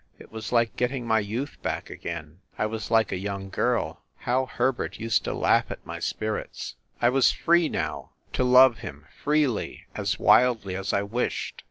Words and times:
It 0.17 0.31
was 0.31 0.51
like 0.51 0.75
getting 0.75 1.05
my 1.05 1.19
youth 1.19 1.61
back 1.61 1.91
again. 1.91 2.39
I 2.57 2.65
was 2.65 2.89
like 2.89 3.11
a 3.11 3.19
young 3.19 3.51
girl. 3.51 4.01
How 4.17 4.47
Herbert 4.47 4.99
used 4.99 5.23
to 5.25 5.33
laugh 5.35 5.69
at 5.69 5.85
my 5.85 5.99
spirits! 5.99 6.73
I 6.99 7.09
was 7.09 7.31
free, 7.31 7.69
now, 7.69 8.09
to 8.33 8.43
love 8.43 8.79
him 8.79 9.05
freely, 9.23 9.85
as 9.93 10.17
wildly 10.17 10.75
as 10.75 10.91
I 10.91 11.03
wished. 11.03 11.53